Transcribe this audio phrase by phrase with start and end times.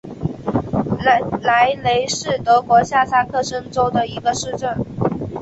[1.43, 4.75] 莱雷是德国下萨克森州的一个市镇。